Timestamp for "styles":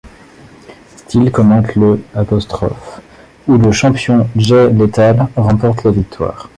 0.95-1.29